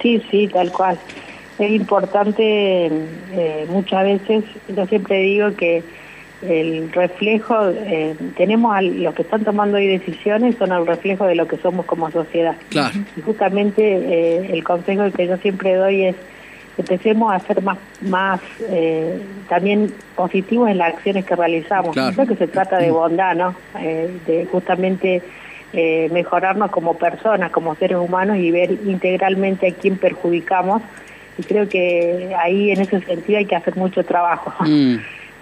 Sí, 0.00 0.22
sí, 0.30 0.46
tal 0.46 0.70
cual. 0.70 0.96
Es 1.58 1.72
importante, 1.72 2.86
eh, 2.86 3.66
muchas 3.68 4.04
veces, 4.04 4.44
yo 4.68 4.86
siempre 4.86 5.20
digo 5.20 5.54
que 5.56 5.82
el 6.42 6.90
reflejo, 6.92 7.68
eh, 7.68 8.16
tenemos 8.36 8.74
a 8.74 8.80
los 8.80 9.14
que 9.14 9.22
están 9.22 9.44
tomando 9.44 9.76
hoy 9.76 9.86
decisiones, 9.86 10.56
son 10.56 10.72
el 10.72 10.86
reflejo 10.86 11.26
de 11.26 11.34
lo 11.34 11.46
que 11.46 11.58
somos 11.58 11.84
como 11.86 12.10
sociedad. 12.10 12.56
Claro. 12.70 12.94
Y 13.16 13.20
justamente 13.20 13.82
eh, 13.82 14.50
el 14.52 14.64
consejo 14.64 15.10
que 15.12 15.26
yo 15.26 15.36
siempre 15.38 15.74
doy 15.74 16.06
es 16.06 16.16
empecemos 16.78 17.30
a 17.30 17.40
ser 17.40 17.62
más, 17.62 17.76
más 18.00 18.40
eh, 18.70 19.20
también 19.50 19.92
positivos 20.16 20.70
en 20.70 20.78
las 20.78 20.94
acciones 20.94 21.26
que 21.26 21.36
realizamos. 21.36 21.92
Claro. 21.92 22.14
Creo 22.14 22.26
que 22.28 22.36
se 22.36 22.46
trata 22.46 22.78
de 22.78 22.90
bondad, 22.90 23.34
¿no? 23.36 23.54
de 23.74 24.48
justamente 24.50 25.22
mejorarnos 26.10 26.70
como 26.70 26.94
personas, 26.94 27.50
como 27.50 27.74
seres 27.74 27.98
humanos 27.98 28.38
y 28.38 28.50
ver 28.50 28.72
integralmente 28.86 29.68
a 29.68 29.74
quién 29.74 29.98
perjudicamos. 29.98 30.80
Y 31.36 31.42
creo 31.42 31.68
que 31.68 32.34
ahí 32.38 32.70
en 32.70 32.80
ese 32.80 33.00
sentido 33.02 33.38
hay 33.38 33.46
que 33.46 33.56
hacer 33.56 33.76
mucho 33.76 34.02
trabajo. 34.02 34.52
Mm. 34.64 34.96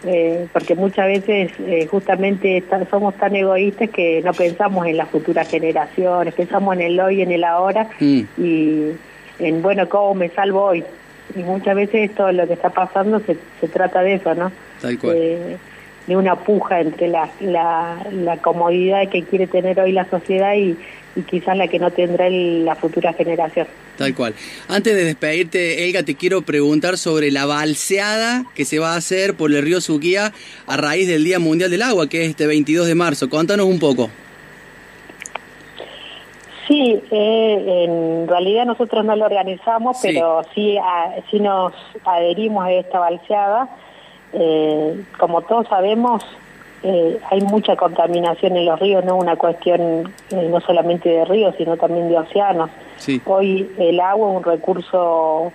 Eh, 0.05 0.47
porque 0.53 0.77
muchas 0.77 1.07
veces 1.07 1.51
eh, 1.59 1.89
justamente 1.91 2.63
somos 2.89 3.17
tan 3.17 3.35
egoístas 3.35 3.91
que 3.91 4.23
no 4.23 4.33
pensamos 4.33 4.87
en 4.87 4.97
las 4.97 5.09
futuras 5.09 5.49
generaciones, 5.49 6.35
pensamos 6.35 6.77
en 6.77 6.83
el 6.83 7.01
hoy, 7.01 7.23
en 7.23 7.33
el 7.33 7.43
ahora 7.43 7.89
mm. 7.99 8.21
y 8.39 8.93
en, 9.41 9.61
bueno, 9.61 9.89
¿cómo 9.89 10.15
me 10.15 10.29
salvo 10.29 10.63
hoy? 10.67 10.85
Y 11.35 11.41
muchas 11.41 11.75
veces 11.75 12.11
esto 12.11 12.31
lo 12.31 12.47
que 12.47 12.53
está 12.53 12.71
pasando 12.71 13.19
se, 13.21 13.37
se 13.61 13.69
trata 13.69 14.03
de 14.03 14.15
eso, 14.15 14.35
¿no? 14.35 14.53
Eh, 14.85 15.57
de 16.09 16.17
una 16.17 16.37
puja 16.37 16.81
entre 16.81 17.07
la, 17.09 17.31
la, 17.41 18.05
la 18.11 18.39
comodidad 18.39 19.09
que 19.11 19.23
quiere 19.23 19.47
tener 19.47 19.79
hoy 19.79 19.93
la 19.93 20.09
sociedad 20.09 20.55
y, 20.55 20.77
y 21.15 21.23
quizás 21.23 21.57
la 21.57 21.69
que 21.69 21.79
no 21.79 21.91
tendrá 21.91 22.31
la 22.31 22.75
futura 22.75 23.13
generación. 23.13 23.67
Tal 23.99 24.15
cual. 24.15 24.35
Antes 24.69 24.95
de 24.95 25.05
despedirte, 25.05 25.85
Elga, 25.85 26.03
te 26.05 26.15
quiero 26.15 26.43
preguntar 26.43 26.97
sobre 26.97 27.31
la 27.31 27.45
balseada 27.45 28.45
que 28.55 28.65
se 28.65 28.79
va 28.79 28.95
a 28.95 28.97
hacer 28.97 29.35
por 29.35 29.53
el 29.53 29.63
río 29.63 29.81
Suquía 29.81 30.33
a 30.67 30.77
raíz 30.79 31.07
del 31.09 31.25
Día 31.25 31.39
Mundial 31.39 31.71
del 31.71 31.83
Agua, 31.83 32.09
que 32.09 32.23
es 32.25 32.31
este 32.31 32.47
22 32.47 32.87
de 32.87 32.95
marzo. 32.95 33.29
Contanos 33.29 33.67
un 33.67 33.79
poco. 33.79 34.09
Sí, 36.69 37.03
eh, 37.11 37.85
en 37.87 38.29
realidad 38.29 38.67
nosotros 38.67 39.05
no 39.05 39.17
lo 39.17 39.25
organizamos, 39.25 39.97
pero 40.03 40.43
sí, 40.55 40.79
sí 41.31 41.41
nos 41.41 41.73
adherimos 42.05 42.65
a 42.65 42.73
esta 42.73 42.99
balseada. 42.99 43.69
Eh, 44.33 45.03
como 45.19 45.43
todos 45.43 45.67
sabemos, 45.69 46.25
eh, 46.83 47.19
hay 47.31 47.41
mucha 47.41 47.77
contaminación 47.77 48.57
en 48.57 48.67
los 48.67 48.79
ríos, 48.79 49.05
no 49.05 49.17
una 49.17 49.37
cuestión 49.37 50.13
eh, 50.31 50.49
no 50.51 50.61
solamente 50.61 51.09
de 51.09 51.25
ríos, 51.25 51.55
sino 51.57 51.77
también 51.77 52.09
de 52.09 52.19
océanos. 52.19 52.71
Hoy 53.25 53.71
el 53.79 54.01
agua 54.01 54.31
es 54.31 54.37
un 54.37 54.45
recurso 54.45 55.53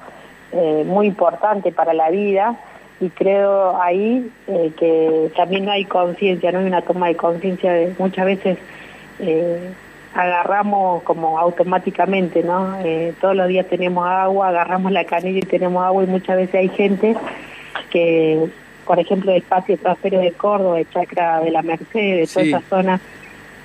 muy 0.86 1.08
importante 1.08 1.72
para 1.72 1.96
la 1.96 2.12
vida 2.12 2.56
y 3.02 3.10
creo 3.10 3.76
ahí 3.82 4.32
que 4.46 5.32
también 5.36 5.66
no 5.66 5.72
hay 5.72 5.84
conciencia, 5.84 6.52
no 6.52 6.60
hay 6.60 6.66
una 6.66 6.84
toma 6.84 7.08
de 7.08 7.16
conciencia. 7.16 7.74
de 7.74 7.96
Muchas 7.98 8.26
veces 8.26 8.60
agarramos 10.14 11.02
como 11.04 11.40
automáticamente, 11.40 12.44
¿no? 12.44 12.78
todos 13.20 13.36
los 13.36 13.48
días 13.48 13.66
tenemos 13.68 14.06
agua, 14.08 14.50
agarramos 14.50 14.92
la 14.92 15.06
canilla 15.06 15.40
y 15.40 15.42
tenemos 15.42 15.84
agua 15.84 16.04
y 16.04 16.08
muchas 16.08 16.38
veces 16.38 16.56
hay 16.56 16.70
gente 16.70 17.18
que 17.90 18.48
por 18.86 19.00
ejemplo, 19.00 19.32
el 19.32 19.38
espacio 19.38 19.78
trasero 19.78 20.20
de 20.20 20.32
Córdoba, 20.32 20.80
el 20.80 20.90
Chacra 20.90 21.40
de 21.42 21.52
la 21.52 21.62
Merced, 21.62 21.94
de 21.94 22.28
toda 22.32 22.46
esa 22.46 22.62
zona 22.70 23.02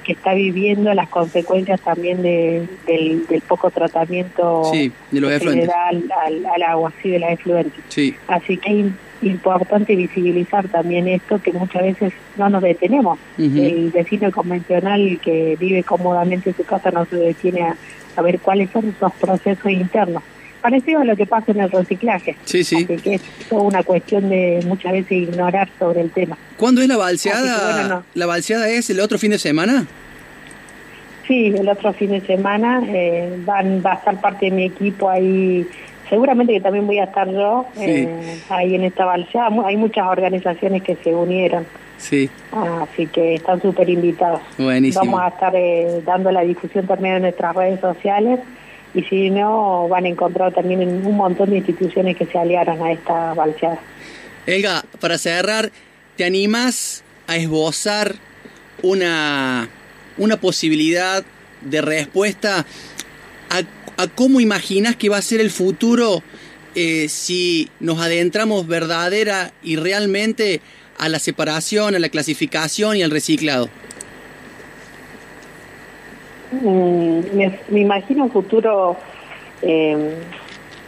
que 0.04 0.12
está 0.12 0.32
viviendo 0.32 0.94
las 0.94 1.08
consecuencias 1.10 1.80
también 1.82 2.22
de, 2.22 2.66
del, 2.86 3.42
poco 3.46 3.70
tratamiento 3.70 4.64
sí, 4.72 4.90
de 5.10 5.20
los 5.20 5.30
general 5.38 6.02
al, 6.24 6.46
al, 6.46 6.62
agua, 6.62 6.92
sí, 7.02 7.10
de 7.10 7.18
la 7.18 7.32
efluentes. 7.32 7.84
Sí. 7.88 8.14
Así 8.26 8.56
que 8.56 8.80
es 8.80 8.86
importante 9.20 9.94
visibilizar 9.94 10.66
también 10.68 11.08
esto 11.08 11.42
que 11.42 11.52
muchas 11.52 11.82
veces 11.82 12.12
no 12.38 12.48
nos 12.48 12.62
detenemos. 12.62 13.18
El 13.36 13.90
vecino 13.90 14.32
convencional 14.32 15.20
que 15.22 15.56
vive 15.60 15.82
cómodamente 15.82 16.50
en 16.50 16.56
su 16.56 16.64
casa 16.64 16.90
no 16.90 17.04
se 17.04 17.16
detiene 17.16 17.62
a, 17.62 17.76
a 18.16 18.22
ver 18.22 18.38
cuáles 18.38 18.70
son 18.70 18.88
esos 18.88 19.12
procesos 19.12 19.70
internos 19.70 20.22
parecido 20.58 21.00
a 21.00 21.04
lo 21.04 21.16
que 21.16 21.26
pasa 21.26 21.52
en 21.52 21.60
el 21.60 21.70
reciclaje. 21.70 22.36
Sí, 22.44 22.64
sí. 22.64 22.76
Así 22.76 22.86
que 22.96 23.14
es 23.14 23.22
toda 23.48 23.62
una 23.62 23.82
cuestión 23.82 24.28
de 24.28 24.60
muchas 24.66 24.92
veces 24.92 25.12
ignorar 25.12 25.68
sobre 25.78 26.00
el 26.00 26.10
tema. 26.10 26.36
¿Cuándo 26.56 26.82
es 26.82 26.88
la 26.88 26.96
balseada? 26.96 28.02
¿La 28.14 28.26
balseada 28.26 28.68
es 28.68 28.90
el 28.90 29.00
otro 29.00 29.18
fin 29.18 29.30
de 29.30 29.38
semana? 29.38 29.86
Sí, 31.26 31.52
el 31.54 31.68
otro 31.68 31.92
fin 31.92 32.10
de 32.10 32.20
semana 32.22 32.82
eh, 32.86 33.38
van, 33.44 33.82
va 33.84 33.92
a 33.92 33.94
estar 33.96 34.20
parte 34.20 34.46
de 34.46 34.52
mi 34.52 34.64
equipo 34.64 35.10
ahí. 35.10 35.66
Seguramente 36.08 36.54
que 36.54 36.60
también 36.60 36.86
voy 36.86 36.98
a 36.98 37.04
estar 37.04 37.30
yo 37.30 37.66
eh, 37.78 38.40
ahí 38.48 38.74
en 38.74 38.84
esta 38.84 39.04
balseada. 39.04 39.50
Hay 39.66 39.76
muchas 39.76 40.06
organizaciones 40.06 40.82
que 40.82 40.96
se 40.96 41.14
unieron. 41.14 41.66
Sí. 41.98 42.30
así 42.52 43.06
que 43.08 43.34
están 43.34 43.60
súper 43.60 43.90
invitados. 43.90 44.40
Buenísimo. 44.56 45.04
Vamos 45.04 45.20
a 45.20 45.28
estar 45.28 45.52
eh, 45.54 46.00
dando 46.06 46.30
la 46.30 46.42
difusión 46.42 46.86
también 46.86 47.16
en 47.16 47.22
nuestras 47.22 47.54
redes 47.54 47.80
sociales 47.80 48.40
y 48.98 49.04
si 49.04 49.30
no, 49.30 49.86
van 49.88 50.06
a 50.06 50.08
encontrar 50.08 50.52
también 50.52 50.80
un 50.80 51.16
montón 51.16 51.50
de 51.50 51.58
instituciones 51.58 52.16
que 52.16 52.26
se 52.26 52.36
aliaron 52.36 52.82
a 52.82 52.90
esta 52.90 53.32
balseada. 53.32 53.78
Elga, 54.44 54.84
para 55.00 55.18
cerrar, 55.18 55.70
¿te 56.16 56.24
animas 56.24 57.04
a 57.28 57.36
esbozar 57.36 58.16
una, 58.82 59.68
una 60.16 60.40
posibilidad 60.40 61.24
de 61.60 61.80
respuesta 61.80 62.66
a, 63.50 64.06
cómo 64.16 64.40
imaginas 64.40 64.96
que 64.96 65.08
va 65.08 65.18
a 65.18 65.22
ser 65.22 65.40
el 65.40 65.50
futuro 65.50 66.22
eh, 66.74 67.08
si 67.08 67.68
nos 67.78 68.00
adentramos 68.00 68.66
verdadera 68.66 69.52
y 69.62 69.76
realmente 69.76 70.60
a 70.98 71.08
la 71.08 71.20
separación, 71.20 71.94
a 71.94 72.00
la 72.00 72.08
clasificación 72.08 72.96
y 72.96 73.04
al 73.04 73.12
reciclado? 73.12 73.70
Mm, 76.50 77.20
me, 77.34 77.80
imagino 77.80 78.24
un 78.24 78.30
futuro 78.30 78.96
eh, 79.62 80.16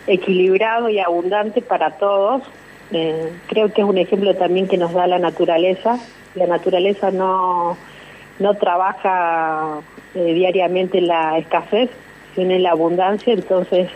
equilibrado 0.06 0.88
y 0.88 0.98
abundante 0.98 1.60
para 1.60 1.92
todos. 1.92 2.42
Eh, 2.92 3.30
creo 3.46 3.72
que 3.72 3.82
es 3.82 3.86
un 3.86 3.98
ejemplo 3.98 4.34
también 4.34 4.68
que 4.68 4.78
nos 4.78 4.92
da 4.92 5.06
la 5.06 5.18
naturaleza. 5.18 5.98
La 6.34 6.46
naturaleza 6.46 7.10
no, 7.10 7.76
no 8.38 8.54
trabaja 8.54 9.80
eh, 10.14 10.32
diariamente 10.34 10.98
en 10.98 11.08
la 11.08 11.38
escasez, 11.38 11.90
sino 12.34 12.52
en 12.52 12.62
la 12.62 12.70
abundancia, 12.70 13.32
entonces 13.32 13.88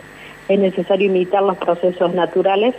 es 0.47 0.59
necesario 0.59 1.07
imitar 1.07 1.41
los 1.41 1.57
procesos 1.57 2.13
naturales. 2.13 2.75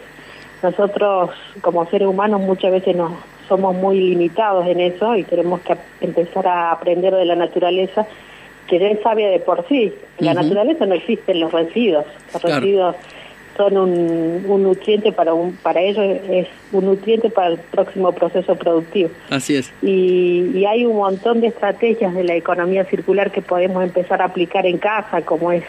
Nosotros 0.63 1.31
como 1.61 1.87
seres 1.87 2.09
humanos 2.09 2.41
muchas 2.41 2.71
veces 2.71 2.95
nos 2.95 3.13
somos 3.49 3.75
muy 3.77 4.01
limitados 4.01 4.67
en 4.67 4.81
eso 4.81 5.15
y 5.15 5.23
tenemos 5.23 5.61
que 5.61 5.77
empezar 6.01 6.47
a 6.49 6.73
aprender 6.73 7.15
de 7.15 7.25
la 7.25 7.37
naturaleza 7.37 8.07
que 8.69 8.79
ya 8.79 8.89
es 8.89 9.01
sabia 9.03 9.29
de 9.29 9.41
por 9.41 9.67
sí. 9.69 9.93
En 10.19 10.27
la 10.27 10.35
naturaleza 10.35 10.87
no 10.87 10.95
existen 10.95 11.41
los 11.41 11.53
residuos. 11.53 12.05
Los 12.33 12.43
residuos 12.43 12.97
son 13.57 13.77
un, 13.77 14.45
un, 14.47 14.63
nutriente 14.63 15.13
para 15.13 15.33
un, 15.33 15.53
para 15.57 15.81
ellos 15.81 16.21
es 16.29 16.47
un 16.73 16.87
nutriente 16.87 17.31
para 17.31 17.49
el 17.49 17.59
próximo 17.59 18.13
proceso 18.13 18.55
productivo. 18.55 19.11
Así 19.31 19.57
es. 19.57 19.73
Y, 19.83 20.51
y 20.55 20.67
hay 20.67 20.85
un 20.85 20.97
montón 20.97 21.41
de 21.41 21.49
estrategias 21.49 22.15
de 22.15 22.25
la 22.25 22.35
economía 22.35 22.85
circular 22.85 23.31
que 23.31 23.43
podemos 23.43 23.83
empezar 23.83 24.21
a 24.21 24.27
aplicar 24.27 24.67
en 24.67 24.79
casa, 24.79 25.23
como 25.23 25.53
es 25.53 25.65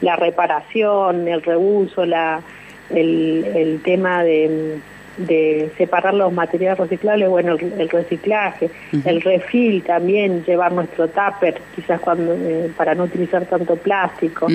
la 0.00 0.16
reparación, 0.16 1.28
el 1.28 1.42
reuso, 1.42 2.04
la, 2.04 2.42
el, 2.90 3.44
el 3.54 3.82
tema 3.82 4.24
de, 4.24 4.80
de 5.16 5.70
separar 5.76 6.14
los 6.14 6.32
materiales 6.32 6.78
reciclables, 6.78 7.28
bueno, 7.28 7.54
el, 7.54 7.88
reciclaje, 7.88 8.70
el 9.04 9.20
refil 9.20 9.82
también, 9.82 10.44
llevar 10.44 10.72
nuestro 10.72 11.08
tupper, 11.08 11.60
quizás 11.74 12.00
cuando 12.00 12.32
eh, 12.34 12.70
para 12.76 12.94
no 12.94 13.04
utilizar 13.04 13.44
tanto 13.46 13.76
plástico. 13.76 14.46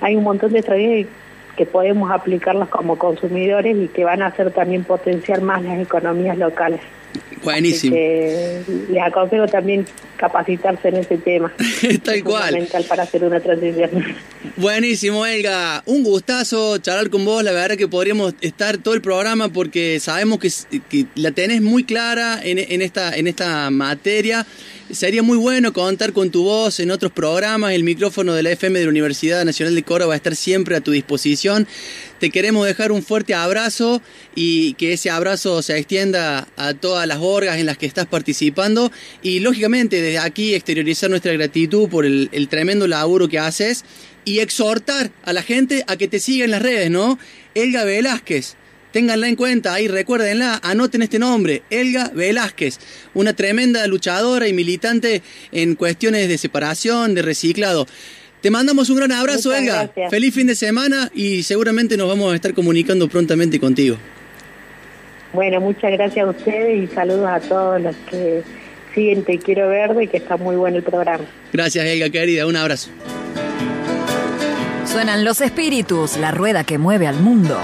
Hay 0.00 0.16
un 0.16 0.24
montón 0.24 0.52
de 0.52 0.58
estrategias 0.60 1.08
que 1.56 1.66
podemos 1.66 2.10
aplicarlas 2.10 2.68
como 2.68 2.96
consumidores 2.96 3.76
y 3.76 3.88
que 3.88 4.04
van 4.04 4.22
a 4.22 4.26
hacer 4.26 4.50
también 4.50 4.84
potenciar 4.84 5.42
más 5.42 5.62
las 5.62 5.78
economías 5.78 6.38
locales. 6.38 6.80
Buenísimo. 7.42 7.96
les 7.96 9.02
aconsejo 9.02 9.46
también 9.46 9.86
capacitarse 10.16 10.88
en 10.88 10.96
ese 10.96 11.18
tema. 11.18 11.52
Tal 12.04 12.14
es 12.14 12.22
cual. 12.22 12.42
Fundamental 12.42 12.84
para 12.84 13.02
hacer 13.02 13.24
una 13.24 13.40
transición. 13.40 13.90
Buenísimo, 14.56 15.26
Elga. 15.26 15.82
Un 15.86 16.04
gustazo 16.04 16.78
charlar 16.78 17.10
con 17.10 17.24
vos. 17.24 17.42
La 17.42 17.52
verdad 17.52 17.76
que 17.76 17.88
podríamos 17.88 18.34
estar 18.40 18.78
todo 18.78 18.94
el 18.94 19.02
programa 19.02 19.48
porque 19.48 19.98
sabemos 19.98 20.38
que, 20.38 20.50
que 20.88 21.06
la 21.16 21.32
tenés 21.32 21.62
muy 21.62 21.84
clara 21.84 22.38
en, 22.42 22.58
en, 22.58 22.82
esta, 22.82 23.16
en 23.16 23.26
esta 23.26 23.70
materia. 23.70 24.46
Sería 24.90 25.22
muy 25.22 25.38
bueno 25.38 25.72
contar 25.72 26.12
con 26.12 26.30
tu 26.30 26.44
voz 26.44 26.78
en 26.78 26.90
otros 26.90 27.10
programas. 27.12 27.72
El 27.72 27.82
micrófono 27.82 28.34
de 28.34 28.42
la 28.42 28.50
FM 28.50 28.78
de 28.78 28.84
la 28.84 28.90
Universidad 28.90 29.44
Nacional 29.44 29.74
de 29.74 29.82
Córdoba 29.82 30.08
va 30.08 30.14
a 30.14 30.16
estar 30.16 30.36
siempre 30.36 30.76
a 30.76 30.82
tu 30.82 30.90
disposición. 30.90 31.66
Te 32.18 32.30
queremos 32.30 32.66
dejar 32.66 32.92
un 32.92 33.02
fuerte 33.02 33.34
abrazo 33.34 34.02
y 34.34 34.74
que 34.74 34.92
ese 34.92 35.08
abrazo 35.08 35.62
se 35.62 35.78
extienda 35.78 36.46
a 36.56 36.74
todas 36.74 37.06
las 37.08 37.18
orgas 37.32 37.58
en 37.58 37.66
las 37.66 37.78
que 37.78 37.86
estás 37.86 38.06
participando. 38.06 38.92
Y 39.22 39.40
lógicamente 39.40 40.00
desde 40.00 40.18
aquí 40.18 40.54
exteriorizar 40.54 41.10
nuestra 41.10 41.32
gratitud 41.32 41.88
por 41.88 42.04
el, 42.04 42.28
el 42.32 42.48
tremendo 42.48 42.86
laburo 42.86 43.28
que 43.28 43.38
haces 43.38 43.84
y 44.24 44.38
exhortar 44.38 45.10
a 45.24 45.32
la 45.32 45.42
gente 45.42 45.84
a 45.86 45.96
que 45.96 46.08
te 46.08 46.20
siga 46.20 46.44
en 46.44 46.50
las 46.52 46.62
redes, 46.62 46.90
¿no? 46.90 47.18
Elga 47.54 47.84
Velázquez, 47.84 48.56
Ténganla 48.92 49.26
en 49.26 49.36
cuenta, 49.36 49.72
ahí 49.72 49.88
recuérdenla, 49.88 50.60
anoten 50.62 51.00
este 51.00 51.18
nombre, 51.18 51.62
Elga 51.70 52.10
Velázquez, 52.14 52.78
una 53.14 53.32
tremenda 53.32 53.86
luchadora 53.86 54.46
y 54.48 54.52
militante 54.52 55.22
en 55.50 55.76
cuestiones 55.76 56.28
de 56.28 56.36
separación, 56.36 57.14
de 57.14 57.22
reciclado. 57.22 57.86
Te 58.42 58.50
mandamos 58.50 58.90
un 58.90 58.98
gran 58.98 59.12
abrazo, 59.12 59.54
Elga. 59.54 59.90
Feliz 60.10 60.34
fin 60.34 60.46
de 60.46 60.54
semana 60.54 61.10
y 61.14 61.42
seguramente 61.42 61.96
nos 61.96 62.06
vamos 62.06 62.32
a 62.32 62.36
estar 62.36 62.52
comunicando 62.52 63.08
prontamente 63.08 63.58
contigo. 63.58 63.96
Bueno, 65.32 65.60
muchas 65.60 65.92
gracias 65.92 66.26
a 66.26 66.30
ustedes 66.30 66.84
y 66.84 66.94
saludos 66.94 67.28
a 67.28 67.40
todos 67.40 67.80
los 67.80 67.96
que 68.10 68.42
siguen 68.94 69.24
Te 69.24 69.38
Quiero 69.38 69.68
Verde 69.68 70.04
y 70.04 70.08
que 70.08 70.18
está 70.18 70.36
muy 70.36 70.56
bueno 70.56 70.76
el 70.76 70.82
programa. 70.82 71.24
Gracias, 71.52 71.84
Elga, 71.84 72.10
querida. 72.10 72.46
Un 72.46 72.56
abrazo. 72.56 72.90
Suenan 74.84 75.24
los 75.24 75.40
espíritus, 75.40 76.18
la 76.18 76.32
rueda 76.32 76.64
que 76.64 76.76
mueve 76.76 77.06
al 77.06 77.16
mundo. 77.16 77.58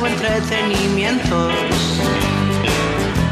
O 0.00 0.06
entretenimientos. 0.06 1.52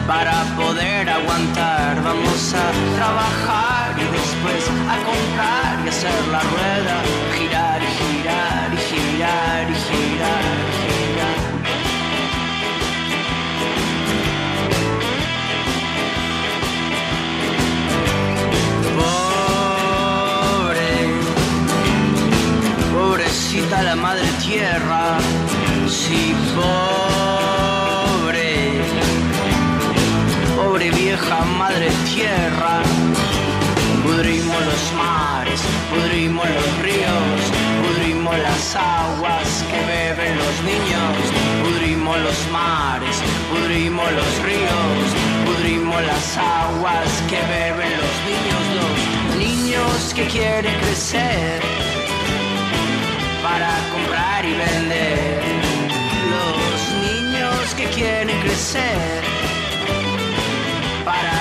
Para 0.06 0.42
poder 0.56 1.08
aguantar 1.08 2.02
vamos 2.02 2.52
a 2.54 2.96
trabajar 2.96 3.94
y 3.96 4.04
después 4.10 4.68
a 4.88 4.96
comprar 5.04 5.84
y 5.84 5.88
hacer 5.88 6.26
la 6.32 6.40
rueda, 6.40 7.02
girar 7.38 7.80
y 7.80 7.86
girar 7.86 8.74
y 8.74 8.76
girar. 8.76 9.70
Y 9.70 9.74
girar. 9.74 10.75
Pobrecita 23.56 23.82
la 23.82 23.96
madre 23.96 24.26
tierra 24.44 25.18
Sí, 25.88 26.34
pobre, 26.54 27.72
pobre 30.56 30.90
vieja 30.90 31.44
madre 31.58 31.88
tierra. 32.12 32.82
Pudrimos 34.02 34.66
los 34.66 34.92
mares, 34.94 35.60
pudrimos 35.90 36.44
los 36.48 36.78
ríos, 36.82 37.52
pudrimos 37.84 38.36
las 38.38 38.76
aguas 38.76 39.64
que 39.70 39.78
beben 39.86 40.36
los 40.36 40.62
niños. 40.64 41.16
Pudrimos 41.62 42.18
los 42.18 42.48
mares, 42.50 43.22
pudrimos 43.50 44.10
los 44.12 44.42
ríos, 44.42 45.14
pudrimos 45.46 46.02
las 46.02 46.36
aguas 46.36 47.22
que 47.28 47.40
beben 47.54 47.92
los 48.02 48.16
niños. 48.28 48.62
Los 49.28 49.36
niños 49.36 50.14
que 50.14 50.26
quieren 50.26 50.74
crecer 50.80 51.95
para 53.56 53.72
comprar 53.90 54.44
y 54.44 54.52
vender. 54.52 55.46
Que 57.76 57.84
quieren 57.88 58.40
crecer 58.40 59.22
para 61.04 61.35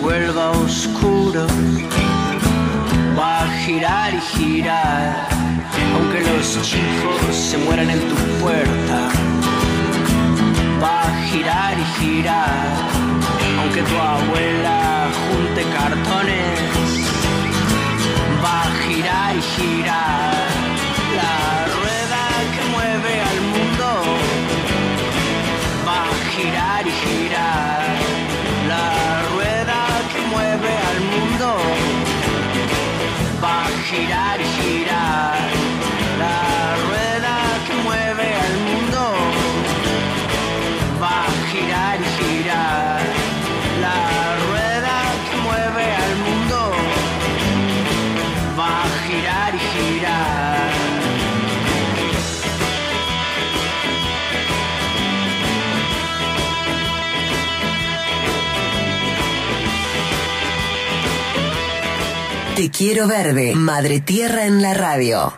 vuelva 0.00 0.50
oscuro, 0.50 1.46
va 3.18 3.44
a 3.44 3.48
girar 3.64 4.14
y 4.14 4.20
girar, 4.20 5.28
aunque 5.94 6.20
los 6.20 6.62
chicos 6.62 7.34
se 7.34 7.58
mueran 7.58 7.90
en 7.90 8.00
tu 8.00 8.14
puerta, 8.40 9.08
va 10.82 11.02
a 11.02 11.22
girar 11.28 11.74
y 11.78 11.84
girar, 12.00 12.72
aunque 13.60 13.82
tu 13.82 13.96
abuela 13.96 15.08
junte 15.26 15.62
cartones, 15.76 16.60
va 18.44 18.62
a 18.62 18.70
girar 18.84 19.36
y 19.36 19.42
girar, 19.54 20.46
la 21.20 21.66
rueda 21.76 22.22
que 22.54 22.62
mueve 22.74 23.20
al 23.30 23.40
mundo, 23.52 23.88
va 25.86 26.02
a 26.02 26.30
girar 26.34 26.86
y 26.86 26.90
girar. 26.90 27.23
Quiero 62.76 63.06
verde, 63.06 63.54
Madre 63.54 64.00
Tierra 64.00 64.46
en 64.46 64.60
la 64.60 64.74
radio. 64.74 65.34